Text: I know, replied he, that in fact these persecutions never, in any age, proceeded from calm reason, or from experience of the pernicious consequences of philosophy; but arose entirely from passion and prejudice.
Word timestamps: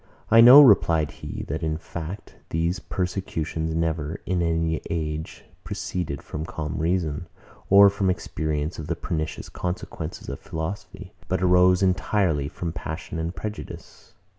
I 0.31 0.41
know, 0.41 0.63
replied 0.63 1.11
he, 1.11 1.43
that 1.47 1.61
in 1.61 1.77
fact 1.77 2.33
these 2.49 2.79
persecutions 2.79 3.75
never, 3.75 4.19
in 4.25 4.41
any 4.41 4.81
age, 4.89 5.43
proceeded 5.63 6.23
from 6.23 6.43
calm 6.43 6.79
reason, 6.79 7.27
or 7.69 7.87
from 7.87 8.09
experience 8.09 8.79
of 8.79 8.87
the 8.87 8.95
pernicious 8.95 9.47
consequences 9.47 10.27
of 10.27 10.39
philosophy; 10.39 11.13
but 11.27 11.43
arose 11.43 11.83
entirely 11.83 12.47
from 12.47 12.73
passion 12.73 13.19
and 13.19 13.35
prejudice. 13.35 14.13